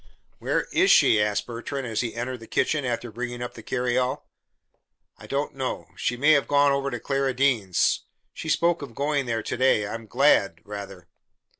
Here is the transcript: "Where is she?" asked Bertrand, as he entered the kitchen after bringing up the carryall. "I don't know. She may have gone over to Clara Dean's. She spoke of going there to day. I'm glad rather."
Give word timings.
"Where 0.39 0.63
is 0.73 0.89
she?" 0.89 1.21
asked 1.21 1.45
Bertrand, 1.45 1.85
as 1.85 2.01
he 2.01 2.15
entered 2.15 2.39
the 2.39 2.47
kitchen 2.47 2.85
after 2.85 3.11
bringing 3.11 3.43
up 3.43 3.53
the 3.53 3.61
carryall. 3.61 4.23
"I 5.19 5.27
don't 5.27 5.53
know. 5.53 5.89
She 5.95 6.17
may 6.17 6.31
have 6.31 6.47
gone 6.47 6.71
over 6.71 6.89
to 6.89 6.99
Clara 6.99 7.35
Dean's. 7.35 8.05
She 8.33 8.49
spoke 8.49 8.81
of 8.81 8.95
going 8.95 9.27
there 9.27 9.43
to 9.43 9.57
day. 9.57 9.85
I'm 9.85 10.07
glad 10.07 10.61
rather." 10.65 11.07